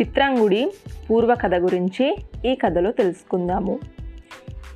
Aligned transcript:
చిత్రాంగుడి 0.00 0.72
పూర్వ 1.10 1.34
కథ 1.34 1.54
గురించి 1.54 2.16
ఈ 2.46 2.54
కథలో 2.54 2.90
తెలుసుకుందాము. 2.90 3.78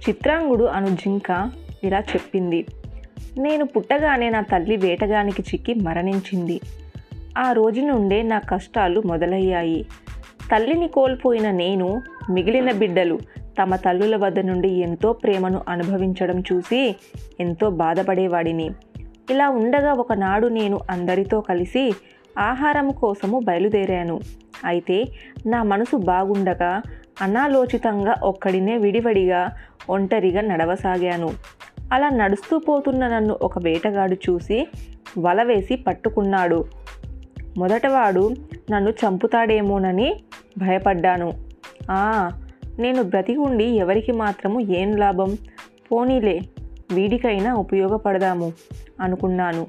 చిత్రాంగుడు 0.09 0.64
అను 0.64 0.87
జింక 0.87 1.51
ఇలా 1.85 1.98
చెప్పింది. 1.98 2.67
నేను 3.39 3.65
పుట్టగానే 3.65 4.31
నా 4.31 4.41
తల్లి 4.41 4.77
వేటగానికి 4.77 5.43
చిక్కి 5.43 5.75
మరణించింది. 5.75 6.61
ఆ 7.39 7.53
రోజు 7.53 7.81
నుండే 7.81 8.23
నా 8.23 8.39
కష్టాలు 8.39 9.03
మొదలయ్యాయి. 9.07 9.86
తల్లిని 10.54 10.89
కోల్పోయిన 10.89 11.50
నేను 11.50 12.03
మిగిలిన 12.30 12.73
బిడ్డలు 12.73 13.19
తమ 13.62 13.77
తల్లుల 13.77 14.16
వద్ద 14.16 14.39
నుండి 14.41 14.69
ఎంతో 14.69 15.12
ప్రేమను 15.12 15.62
అనుభవించడం 15.69 16.41
చూసి 16.41 16.96
ఎంతో 17.41 17.71
బాధపడేవాడిని. 17.71 18.71
ఇలా 19.30 19.48
ఉండగా 19.48 19.93
ఒకనాడు 19.93 20.46
నేను 20.46 20.79
అందరితో 20.91 21.41
కలిసి 21.41 21.94
ఆహారం 22.39 22.91
కోసము 22.91 23.39
బయలుదేరాను. 23.39 24.21
అయితే 24.64 25.04
నా 25.46 25.62
మనసు 25.62 25.96
బాగుండగా 25.96 26.82
అనాలోచితంగా 27.22 28.14
ఒక్కడినే 28.22 28.79
విడివడిగా 28.79 29.50
ఒంటరిగా 29.90 30.40
నడవసాగాను. 30.40 31.30
అలా 31.93 32.08
నడుస్తూ 32.08 32.58
పోతున్న 32.58 33.08
నన్ను 33.08 33.39
ఒక 33.42 33.58
వేటగాడు 33.58 34.14
చూసి 34.14 34.69
వల 35.19 35.42
వేసి 35.42 35.77
పట్టుకున్నాడు. 35.77 36.64
మొదటవాడు 37.56 38.34
నన్ను 38.70 38.91
చంపుతాడేమోనని 38.91 40.20
భయపడ్డాను. 40.58 41.33
ఆ 41.91 42.30
నేను 42.78 43.02
బ్రతికి 43.02 43.38
ఉండి 43.38 43.64
ఎవరికి 43.64 44.12
మాత్రము 44.12 44.61
ఏం 44.61 44.97
లాభం? 44.97 45.36
పోనీలే 45.92 46.41
వీడికైనా 46.92 47.55
ఉపయోగపడదాము 47.55 48.52
అనుకున్నాను. 49.00 49.66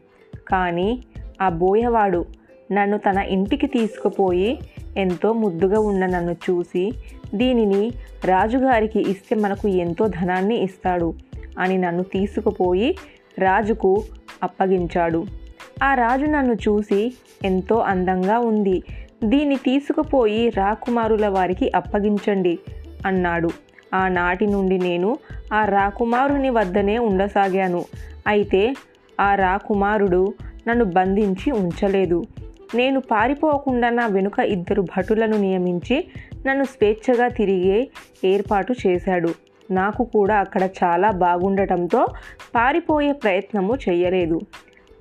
కానీ 0.48 1.04
ఆ 1.42 1.50
బోయవాడు 1.50 2.26
నన్ను 2.72 2.98
తన 2.98 3.18
ఇంటికి 3.18 3.68
తీసుకుపోయి 3.68 4.60
ఎంతో 4.98 5.34
ముద్దుగా 5.34 5.80
ఉన్న 5.80 6.06
నన్ను 6.06 6.32
చూసి 6.32 6.92
దీనిని 7.36 7.92
రాజుగారికి 8.26 9.12
ఇస్తే 9.12 9.36
మనకు 9.36 9.68
ఎంతో 9.68 10.08
ధనాన్ని 10.08 10.64
ఇస్తాడు 10.64 11.14
అని 11.60 11.78
నన్ను 11.78 12.04
తీసుకుపోయి 12.04 12.98
రాజుకు 13.40 14.04
అప్పగించాడు. 14.44 15.26
ఆ 15.84 15.94
రాజు 15.94 16.26
నన్ను 16.26 16.54
చూసి 16.54 17.14
ఎంతో 17.46 17.78
అందంగా 17.78 18.40
ఉంది. 18.40 18.84
దీన్ని 19.24 19.56
తీసుకుపోయి 19.56 20.50
రాకుమారుల 20.50 21.28
వారికి 21.28 21.72
అప్పగించండి 21.76 22.60
అన్నాడు. 23.06 23.50
ఆనాటి 23.94 24.48
నుండి 24.48 24.78
నేను 24.78 25.18
ఆ 25.54 25.66
రాకుమారుని 25.66 26.50
వద్దనే 26.50 26.98
ఉండసాగాను. 26.98 27.86
అయితే 28.28 28.76
ఆ 29.20 29.36
రాకుమారుడు 29.36 30.34
నన్ను 30.68 30.86
బంధించి 30.86 31.52
ఉంచలేదు. 31.52 32.24
నేను 32.76 33.00
పారిపోకుండా 33.00 33.90
నా 33.90 34.08
వెనుక 34.08 34.40
ఇద్దరు 34.40 34.82
భటులను 34.82 35.38
నియమించి 35.38 36.08
నన్ను 36.46 36.64
స్వేచ్ఛగా 36.64 37.28
తిరిగే 37.28 37.88
ఏర్పాటు 38.26 38.76
చేశాడు. 38.88 39.30
నాకు 39.72 40.04
కూడా 40.04 40.36
అక్కడ 40.36 40.70
చాలా 40.84 41.12
బాగుండటంతో 41.12 42.06
పారిపోయే 42.56 43.12
ప్రయత్నము 43.12 43.78
చేయలేదు. 43.90 44.42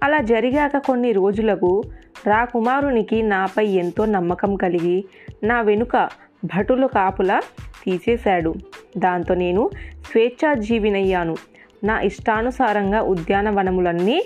అలా 0.02 0.19
జరిగాక 0.19 0.77
కొన్ని 0.77 1.12
రోజులకు 1.12 1.83
రాకుమారునికి 2.27 3.22
నాపై 3.22 3.66
ఎంతో 3.66 4.05
నమ్మకం 4.05 4.56
కలిగి 4.56 5.05
నా 5.44 5.60
వెనుక 5.60 6.08
భటుల 6.44 6.86
కాపులా 6.86 7.41
తీసేశాడు. 7.84 8.55
దాంతో 8.98 9.34
నేను 9.34 9.70
స్వేచ్ఛాజీవినయ్యాను. 10.10 11.36
నా 11.84 12.00
ఇష్టానుసారంగా 12.00 13.00
ఉద్యానవనములన్నీ 13.00 14.22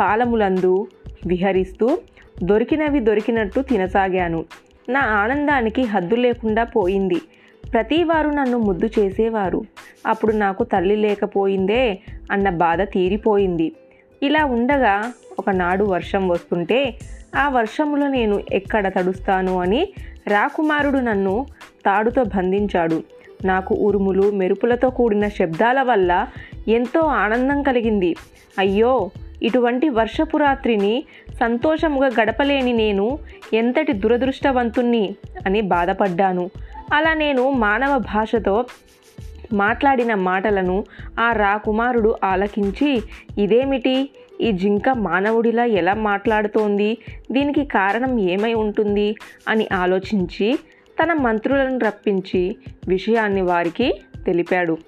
పాలములందు 0.00 0.86
విహరిస్తూ 1.26 1.98
దొరికినవి 2.42 3.00
దొరికినట్టు 3.00 3.60
తినసాగాను. 3.60 4.44
నా 4.88 5.00
ఆనందానికి 5.00 5.82
హద్దు 5.82 6.14
లేకుండా 6.14 6.64
పోయింది. 6.64 7.20
ప్రతివారు 7.72 8.28
నన్ను 8.28 8.58
ముద్దు 8.58 8.90
చేసేవారు. 8.98 9.62
అప్పుడు 10.06 10.32
నాకు 10.32 10.64
తల్లి 10.64 10.96
లేకపోయిందే 10.96 11.98
అన్న 12.32 12.50
బాధ 12.50 12.82
తీరిపోయింది. 12.82 13.72
ఇలా 14.22 14.44
ఉండగా 14.44 15.12
ఒకనాడు 15.38 15.84
వర్షం 15.84 16.28
వస్తుంటే 16.28 16.94
ఆ 17.36 17.48
వర్షంలో 17.48 18.08
నేను 18.08 18.42
ఎక్కడ 18.52 18.88
తడుస్తాను 18.88 19.60
అని 19.60 19.88
రాకుమారుడు 20.28 20.98
నన్ను 20.98 21.46
తాడుతో 21.86 22.24
బంధించాడు. 22.24 23.02
నాకు 23.44 23.74
ఉరుములు 23.74 24.30
మెరుపులతో 24.30 24.90
కూడిన 24.90 25.28
శబ్దాల 25.28 25.82
వల్ల 25.82 26.26
ఎంతో 26.68 27.00
ఆనందం 27.00 27.62
కలిగింది. 27.62 28.16
అయ్యో 28.58 29.10
ఇటువంటి 29.44 29.88
వర్షపు 29.88 30.36
రాత్రిని 30.36 31.04
సంతోషముగా 31.40 32.06
గడపలేని 32.06 32.72
నేను 32.72 33.18
ఎంతటి 33.52 33.92
దురదృష్టవంతుణ్ణి 33.92 35.14
అని 35.46 35.60
బాధపడ్డాను. 35.60 36.50
అలా 36.92 37.14
నేను 37.14 37.50
మానవ 37.50 37.98
భాషతో 37.98 38.64
మాట్లాడిన 39.52 40.14
మాటలను 40.14 40.84
ఆ 41.20 41.32
రాకుమారుడు 41.32 42.16
ఆలకించి 42.24 43.02
ఇదేమిటి? 43.38 44.10
ఈ 44.40 44.52
జింక 44.52 44.88
మానవుడిలా 44.88 45.64
ఎలా 45.64 45.94
మాట్లాడుతోంది? 45.94 46.98
దీనికి 47.32 47.64
కారణం 47.64 48.18
ఏమై 48.18 48.54
ఉంటుంది? 48.54 49.16
అని 49.48 49.68
ఆలోచించి 49.72 50.58
తన 51.02 51.12
మంత్రులను 51.12 51.78
రప్పించి 51.78 52.56
విషయాన్ని 52.88 53.42
వారికి 53.42 54.00
తెలిపాడు. 54.26 54.78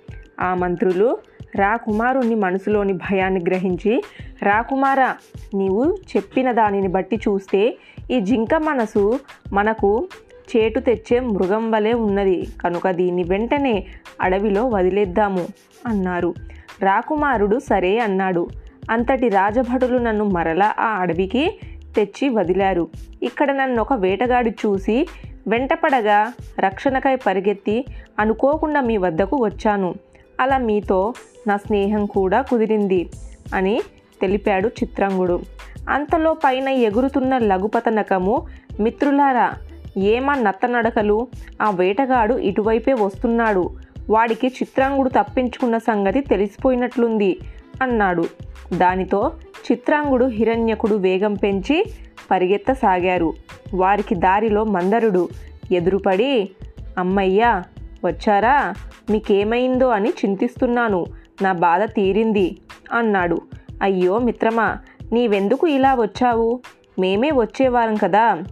ఆ 0.40 0.54
మంత్రులు 0.54 1.18
రాకుమారుని 1.56 2.34
మనసులోని 2.34 2.92
భయాన్ని 2.92 3.40
గ్రహించి 3.48 4.02
రాకుమారా 4.42 5.16
నీవు 5.54 5.98
చెప్పిన 6.16 6.52
దానిని 6.52 6.88
బట్టి 6.88 7.16
చూస్తే 7.16 7.76
ఈ 8.10 8.20
జింక 8.20 8.54
మనసు 8.54 9.20
మనకు 9.52 10.08
చేటు 10.56 10.80
తెచ్చే 10.80 11.20
మృగం 11.20 11.70
వలె 11.70 11.92
ఉన్నది. 11.92 12.48
కనుక 12.64 12.90
దీన్ని 12.90 13.22
వెంటనే 13.22 13.86
అడవిలో 14.20 14.66
వదిలేద్దాము 14.68 15.46
అన్నారు. 15.86 16.34
రాకుమారుడు 16.82 17.58
సరే 17.58 17.98
అన్నాడు. 17.98 18.48
అంతటి 18.90 19.28
రాజభటులు 19.28 19.98
నన్ను 19.98 20.24
మరలా 20.24 20.74
ఆ 20.78 20.98
అడవికి 21.00 21.58
తెచ్చి 21.96 22.28
వదిలారు. 22.28 22.88
ఇక్కడ 23.22 23.52
నన్ను 23.52 23.80
ఒక 23.80 23.92
వేటగాడు 23.92 24.50
చూసి 24.50 25.06
వెంటపడగా 25.48 26.32
రక్షణకై 26.58 27.16
పరిగెత్తి 27.16 27.84
అనుకోకుండా 28.18 28.80
మీ 28.80 28.96
వద్దకు 28.96 29.36
వచ్చాను. 29.44 29.94
అలా 30.40 30.58
మీతో 30.58 31.14
నా 31.46 31.56
స్నేహం 31.56 32.06
కూడా 32.06 32.42
కుదిరింది 32.42 33.10
అని 33.54 33.80
తెలిపాడు 34.20 34.68
చిత్రంగుడు. 34.68 35.40
అంతలో 35.88 36.32
పైన 36.34 36.68
ఎగురుతున్న 36.68 37.38
లఘుపతనకము 37.38 38.46
మిత్రులారా 38.80 39.52
ఏమా 39.96 40.34
నత్తనడకలు? 40.34 41.28
ఆ 41.62 41.70
వేటగాడు 41.70 42.34
ఇటువైపే 42.34 42.92
వస్తున్నాడు. 42.92 43.70
వాడికి 44.10 44.46
చిత్రాంగుడు 44.46 45.08
తప్పించుకున్న 45.08 45.78
సంగతి 45.78 46.20
తెలిసిపోయినట్లుంది 46.20 47.38
అన్నాడు. 47.82 48.24
దానితో 48.72 49.32
చిత్రాంగుడు 49.72 50.24
హిరణ్యకుడు 50.24 50.94
వేగం 50.94 51.34
పెంచి 51.34 51.86
పరిగెత్తసాగారు. 52.30 53.32
వారికి 53.74 54.14
దారిలో 54.14 54.64
మందరుడు 54.64 55.28
ఎదురుపడి 55.72 56.50
అమ్మయ్యా 56.98 57.62
వచ్చారా? 58.04 58.74
మీకేమైందో 59.10 59.88
అని 59.88 60.08
చింతిస్తున్నాను. 60.08 61.06
నా 61.42 61.52
బాధ 61.52 61.82
తీరింది 61.82 62.56
అన్నాడు. 62.92 63.40
అయ్యో 63.82 64.18
మిత్రమా 64.18 64.76
నీవెందుకు 65.12 65.66
ఇలా 65.66 65.94
వచ్చావు? 65.94 66.60
మేమే 66.98 67.30
వచ్చేవారం 67.30 67.94
కదా. 67.94 68.42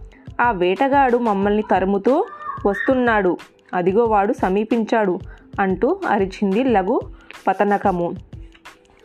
ఆ 0.41 0.51
వేటగాడు 0.51 1.17
మమ్మల్ని 1.17 1.63
తరుముతూ 1.71 2.25
వస్తున్నాడు. 2.65 3.37
అదిగో 3.73 4.03
వాడు 4.03 4.33
సమీపించాడు 4.33 5.19
అంటూ 5.59 5.99
అరిచింది 6.07 6.63
లఘు 6.63 7.01
పతనకము. 7.47 8.13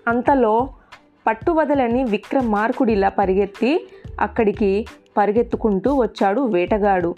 అంతలో 0.08 0.68
పట్టువదలని 1.26 2.04
విక్రమార్కుడిలా 2.04 3.08
పరిగెత్తి 3.08 3.88
అక్కడికి 4.20 4.86
పరిగెత్తుకుంటూ 5.16 5.94
వచ్చాడు 5.94 6.40
వేటగాడు. 6.40 7.14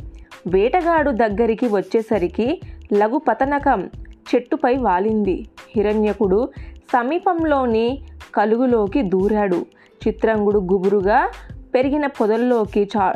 వేటగాడు 0.47 1.11
దగ్గరికి 1.11 1.67
వచ్చేసరికి 1.67 2.61
లఘు 2.93 3.19
పతనకం 3.29 3.91
చెట్టుపై 4.29 4.77
వాలింది. 4.77 5.47
హిరణ్యకుడు 5.77 6.49
సమీపంలోని 6.93 8.03
కలుగులోకి 8.35 9.03
దూరాడు. 9.03 9.67
చిత్రంగుడు 10.07 10.59
గుబురుగా 10.59 11.31
పెరిగిన 11.75 12.07
పొదల్లోకి 12.07 12.89
చా 12.97 13.13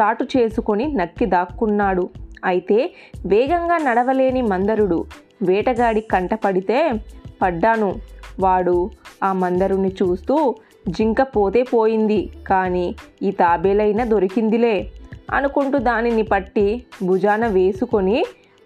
చాటు 0.00 0.24
చేసుకొని 0.24 0.92
నక్కి 0.92 1.26
దాక్కున్నాడు. 1.26 2.08
అయితే 2.44 2.92
వేగంగా 3.26 3.76
నడవలేని 3.76 4.42
మందరుడు 4.42 5.04
వేటగాడి 5.42 6.00
కంట 6.00 6.34
పడితే 6.34 6.92
పడ్డాను. 7.42 7.94
వాడు 8.40 8.90
ఆ 9.24 9.32
మందరుని 9.32 9.88
చూస్తూ 9.88 10.54
జింక 10.88 11.22
పోతే 11.22 11.62
పోయింది 11.62 12.30
కానీ 12.46 12.94
ఈ 13.22 13.30
తాబేలైనా 13.30 14.04
దొరికిందిలే 14.04 14.90
అనుకుంటూ 15.32 15.78
దానిని 15.78 16.22
పట్టి 16.22 16.82
భుజాన 17.06 17.46
వేసుకొని 17.46 18.24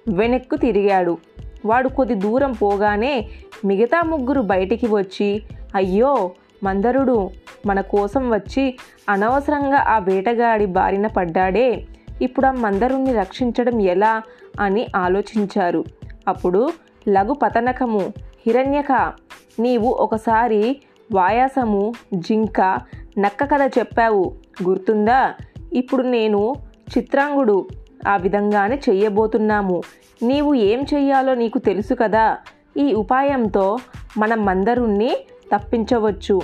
వెనక్కు 0.09 0.57
తిరిగాడు. 0.57 1.19
వాడు 1.65 1.89
కొద్ది 1.89 2.15
దూరం 2.15 2.53
పోగానే 2.53 3.29
మిగతా 3.65 4.03
ముగ్గురు 4.03 4.41
బయటికి 4.41 4.87
వచ్చి 4.87 5.43
అయ్యో 5.75 6.31
మందరుడు 6.65 7.31
మన 7.67 7.81
కోసం 7.81 8.31
వచ్చి 8.31 8.79
అనవసరంగా 9.09 9.77
ఆ 9.77 9.99
వేటగాడి 9.99 10.67
బారిన 10.67 11.07
పడ్డాడే. 11.07 11.87
ఇప్పుడు 12.23 12.47
ఆ 12.47 12.51
మందరుణ్ణి 12.51 13.13
రక్షించడం 13.13 13.81
ఎలా? 13.81 14.23
అని 14.61 14.87
ఆలోచించారు. 14.97 15.85
అప్పుడు 16.29 16.69
లఘు 17.09 17.33
పతనకము 17.33 18.01
హిరణ్యక 18.47 19.13
నీవు 19.61 19.89
ఒకసారి 19.91 20.81
వాయాసము 21.13 21.93
జింక 22.15 22.79
నక్క 23.19 23.45
కథ 23.45 23.79
చెప్పావు. 23.79 24.35
గుర్తుందా? 24.69 25.35
ఇప్పుడు 25.73 26.03
నేను 26.03 26.55
చిత్రాంగుడు. 26.99 27.67
ఆ 28.09 28.17
విధంగానే 28.17 28.81
చెయ్యబోతున్నాము. 28.91 29.83
నీవు 30.23 30.55
ఏం 30.55 30.87
చెయ్యాలో 30.95 31.35
నీకు 31.35 31.59
తెలుసు 31.59 31.95
కదా. 31.95 32.37
ఈ 32.77 32.95
ఉపాయంతో 32.95 33.79
మనమందరుణ్ణి 34.19 35.17
తప్పించవచ్చు. 35.55 36.41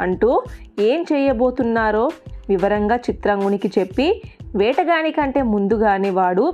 అంటూ 0.00 0.42
ఏం 0.78 1.02
చేయబోతున్నారో 1.02 2.10
వివరంగా 2.48 2.96
చిత్రాంగునికి 2.96 3.72
చెప్పి 3.78 4.22
వేటగాని 4.56 5.10
కంటే 5.10 5.42
ముందుగానే 5.42 6.10
వాడు 6.10 6.52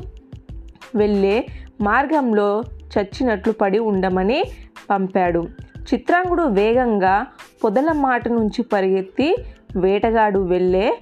వెళ్ళే 0.95 1.47
మార్గంలో 1.81 2.63
చచ్చినట్లు 2.99 3.53
పడి 3.53 3.79
ఉండమని 3.79 4.45
పంపాడు. 4.91 5.47
చిత్రాంగుడు 5.95 6.43
వేగంగా 6.43 7.27
పొదల 7.65 7.93
మాట 7.93 8.29
నుంచి 8.29 8.63
పరిగెత్తి 8.63 9.37
వేటగాడు 9.77 10.39
వెళ్ళే 10.39 10.99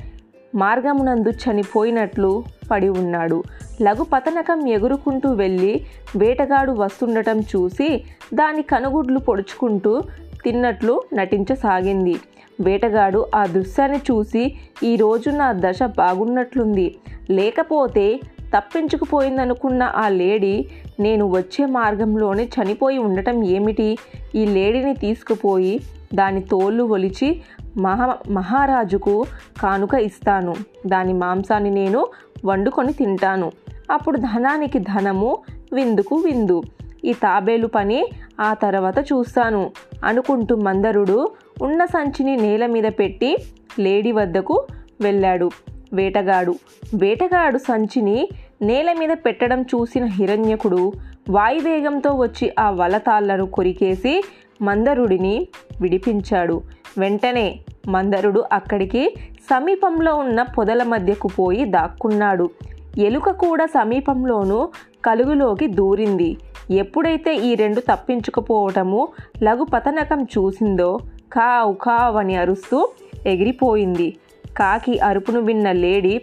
మార్గమునందు 0.54 1.28
చనిపోయినట్లు 1.28 2.44
పడి 2.70 2.88
ఉన్నాడు. 2.88 3.42
లఘు 3.82 4.04
పతనకం 4.12 4.68
ఎగురుకుంటూ 4.68 5.32
వెళ్ళి 5.32 5.86
వేటగాడు 6.16 6.72
వస్తుండటం 6.72 7.40
చూసి 7.40 8.04
దాని 8.34 8.62
కనుగుడ్లు 8.62 9.18
పొడుచుకుంటూ 9.18 10.02
తిన్నట్లు 10.44 11.02
నటించసాగింది. 11.12 12.16
వేటగాడు 12.60 13.26
ఆ 13.34 13.46
దృశ్యాన్ని 13.46 13.98
చూసి 13.98 14.54
ఈరోజు 14.82 15.30
నా 15.30 15.52
దశ 15.52 15.78
బాగున్నట్లుంది. 15.82 16.94
లేకపోతే 17.30 18.20
తప్పించుకుపోయిందనుకున్న 18.56 19.82
ఆ 19.82 20.08
లేడీ 20.08 20.68
నేను 21.00 21.30
వచ్చే 21.30 21.66
మార్గంలోనే 21.66 22.44
చనిపోయి 22.44 22.98
ఉండటం 22.98 23.44
ఏమిటి? 23.44 23.98
ఈ 24.34 24.46
లేడీని 24.46 24.94
తీసుకుపోయి 24.94 25.80
దాని 26.14 26.40
తోళ్ళు 26.40 26.84
ఒలిచి 26.84 27.42
మహా 27.76 28.18
మహారాజుకు 28.30 29.24
కానుక 29.62 29.94
ఇస్తాను. 29.94 30.54
దాని 30.86 31.12
మాంసాన్ని 31.12 31.70
నేను 31.70 32.06
వండుకొని 32.44 32.92
తింటాను. 32.92 33.52
అప్పుడు 33.90 34.16
ధనానికి 34.16 34.78
ధనము 34.78 35.38
విందుకు 35.72 36.16
విందు. 36.16 36.62
ఈ 37.04 37.12
తాబేలు 37.12 37.66
పని 37.66 38.06
ఆ 38.40 38.54
తర్వాత 38.54 38.98
చూస్తాను 38.98 39.70
అనుకుంటూ 40.04 40.56
మందరుడు 40.56 41.28
ఉన్న 41.62 41.84
సంచిని 41.84 42.36
నేల 42.36 42.66
మీద 42.66 42.84
పెట్టి 42.84 43.36
లేడీ 43.78 44.12
వద్దకు 44.12 44.66
వెళ్ళాడు. 45.00 45.50
వేటగాడు 45.92 46.54
వేటగాడు 46.94 47.58
సంచిని 47.58 48.28
నేల 48.62 48.92
మీద 48.92 49.10
పెట్టడం 49.10 49.62
చూసిన 49.62 50.04
హిరణ్యకుడు 50.04 50.92
వాయువేగంతో 51.30 52.10
వచ్చి 52.10 52.52
ఆ 52.58 52.70
వలతాళ్ళను 52.70 53.46
కొరికేసి 53.46 54.24
మందరుడిని 54.62 55.48
విడిపించాడు. 55.80 56.62
వెంటనే 56.98 57.58
మందరుడు 57.88 58.44
అక్కడికి 58.52 59.14
సమీపంలో 59.50 60.14
ఉన్న 60.14 60.42
పొదల 60.42 60.82
మధ్యకు 60.82 61.28
పోయి 61.28 61.64
దాక్కున్నాడు. 61.64 62.50
ఎలుక 62.98 63.30
కూడా 63.30 63.66
సమీపంలోనూ 63.66 64.68
కలుగులోకి 65.04 65.66
దూరింది. 65.66 66.36
ఎప్పుడైతే 66.70 67.36
ఈ 67.36 67.54
రెండు 67.54 67.80
తప్పించుకుపోవటము 67.80 69.08
లఘు 69.42 69.64
పతనకం 69.64 70.22
చూసిందో 70.22 70.98
కావు 71.32 71.72
కావ్ 71.72 72.16
అని 72.16 72.36
అరుస్తూ 72.36 72.88
ఎగిరిపోయింది. 73.26 74.16
కాకి 74.56 74.98
అరుపును 74.98 75.40
విన్న 75.40 75.72
లేడీ 75.72 76.20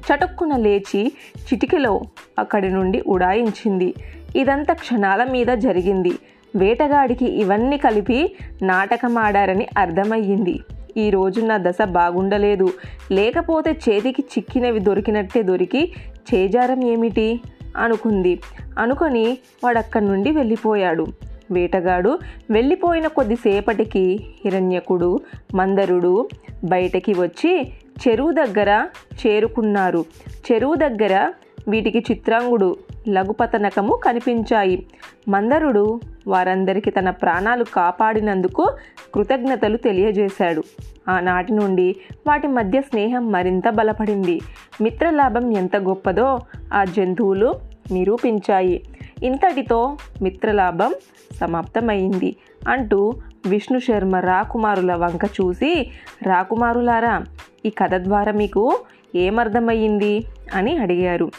చటుక్కున 0.00 0.56
లేచి 0.56 1.12
చిటికెలో 1.36 2.00
అక్కడి 2.38 2.68
నుండి 2.68 3.02
ఉడాయించింది. 3.06 3.94
ఇదంతా 4.36 4.74
క్షణాల 4.74 5.24
మీద 5.24 5.46
జరిగింది. 5.46 6.12
వేటగాడికి 6.56 7.26
ఇవన్నీ 7.26 7.76
కలిపి 7.76 8.36
నాటకమాడారని 8.62 9.66
అర్థమయ్యింది. 9.78 10.60
ఈ 10.96 11.10
రోజు 11.10 11.40
నా 11.40 11.56
దశ 11.56 11.78
బాగుండలేదు. 11.84 12.72
లేకపోతే 13.12 13.70
చేతికి 13.70 14.22
చిక్కినవి 14.22 14.80
దొరికినట్టే 14.80 15.42
దొరికి 15.42 15.92
చేజారం 16.34 16.84
ఏమిటి? 16.84 17.40
అనుకుంది. 17.76 18.40
అనుకొని 18.78 19.38
వాడక్కడి 19.64 20.04
నుండి 20.04 20.30
వెళ్ళిపోయాడు. 20.30 21.06
వేటగాడు 21.50 22.18
వెళ్ళిపోయిన 22.50 23.06
కొద్దిసేపటికి 23.06 24.20
హిరణ్యకుడు 24.44 25.20
మందరుడు 25.54 26.28
బయటకి 26.64 27.12
వచ్చి 27.12 27.72
చెరువు 28.08 28.32
దగ్గర 28.32 28.86
చేరుకున్నారు. 29.26 30.04
చెరువు 30.52 30.74
దగ్గర 30.74 31.32
వీటికి 31.68 31.98
చిత్రాంగుడు 32.10 32.76
లఘుపతనకము 33.08 33.96
కనిపించాయి. 33.96 34.86
మందరుడు 35.28 36.00
వారందరికీ 36.26 36.90
తన 36.90 37.10
ప్రాణాలు 37.10 37.64
కాపాడినందుకు 37.64 38.72
కృతజ్ఞతలు 39.14 39.76
తెలియజేశాడు. 39.76 40.62
ఆనాటి 41.08 41.52
నుండి 41.52 41.96
వాటి 42.26 42.46
మధ్య 42.46 42.80
స్నేహం 42.80 43.32
మరింత 43.32 43.68
బలపడింది. 43.68 44.40
మిత్రలాభం 44.80 45.56
ఎంత 45.56 45.76
గొప్పదో 45.76 46.38
ఆ 46.74 46.84
జంతువులు 46.84 47.54
నిరూపించాయి. 47.92 48.82
ఇంతటితో 49.22 49.96
మిత్రలాభం 50.22 50.94
సమాప్తమైంది 51.32 52.36
అంటూ 52.68 53.14
విష్ణు 53.46 53.78
శర్మ 53.78 54.16
రాకుమారుల 54.16 54.94
వంక 54.94 55.24
చూసి 55.24 55.90
రాకుమారులారా 56.22 57.24
ఈ 57.66 57.70
కథ 57.70 57.94
ద్వారా 57.94 58.32
మీకు 58.32 58.78
ఏమర్థమయ్యింది? 59.16 60.24
అని 60.54 60.76
అడిగారు. 60.76 61.30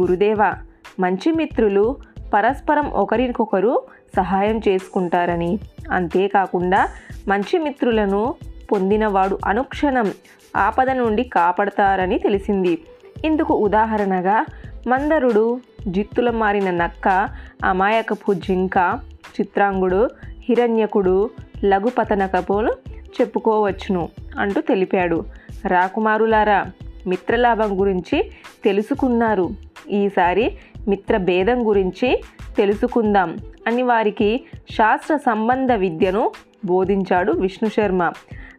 గురుదేవ 0.00 0.52
మంచి 1.00 1.32
మిత్రులు 1.32 1.96
పరస్పరం 2.34 2.90
ఒకరికొకరు 2.90 3.82
సహాయం 4.16 4.60
చేసుకుంటారని. 4.68 5.58
అంతేకాకుండా 5.90 6.88
మంచి 7.28 7.58
మిత్రులను 7.58 8.34
పొందినవాడు 8.72 9.38
అనుక్షణం 9.46 10.12
ఆపద 10.56 10.90
నుండి 10.90 11.24
కాపాడతారని 11.24 12.18
తెలిసింది. 12.18 12.78
ఇందుకు 13.24 13.54
ఉదాహరణగా 13.54 14.44
మందరుడు 14.88 15.60
జిత్తుల 15.88 16.30
మారిన 16.30 16.70
నక్క 16.70 17.28
అమాయకపు 17.64 18.34
జింక 18.34 18.98
చిత్రాంగుడు 19.40 20.08
హిరణ్యకుడు 20.48 21.30
లఘుపతనకపులు 21.64 22.72
చెప్పుకోవచ్చును 23.20 24.08
అంటూ 24.38 24.60
తెలిపాడు. 24.60 25.24
రాకుమారులారా 25.66 26.66
మిత్రలాభం 27.06 27.80
గురించి 27.80 28.30
తెలుసుకున్నారు. 28.64 29.50
ఈసారి 29.90 30.58
మిత్ర 30.88 31.16
భేదం 31.16 31.68
గురించి 31.68 32.22
తెలుసుకుందాం. 32.56 33.38
అని 33.66 33.82
వారికి 33.82 34.44
శాస్త్ర 34.70 35.16
సంబంధ 35.16 35.72
విద్యను 35.72 36.30
బోధించాడు 36.64 37.32
విష్ణు 37.32 37.68
శర్మ. 37.68 38.12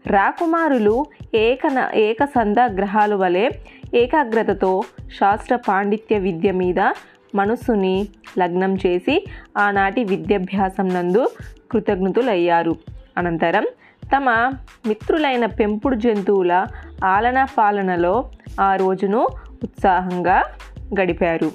రాకుమారులు 0.08 1.06
ఏకన 1.36 1.90
ఏకసంద 1.94 2.56
గ్రహాలు 2.58 3.16
వలె 3.16 3.50
ఏకాగ్రతతో 3.94 4.82
శాస్త్ర 5.20 5.56
పాండిత్య 5.56 6.20
విద్య 6.20 6.52
మీద 6.52 6.80
మనస్సుని 7.36 8.08
లగ్నం 8.40 8.76
చేసి 8.76 9.28
ఆనాటి 9.58 10.04
విద్యాభ్యాసం 10.04 10.88
నందు 10.88 11.30
కృతజ్ఞతులయ్యారు. 11.72 12.76
అనంతరం 13.18 13.66
తమ 14.16 14.52
మిత్రులైన 14.88 15.46
పెంపుడు 15.46 15.96
జంతువుల 15.96 16.66
ఆలనా 17.06 17.46
పాలనలో 17.58 18.30
ఆ 18.62 18.76
రోజును 18.76 19.28
ఉత్సాహంగా 19.64 20.44
గడిపారు. 21.00 21.52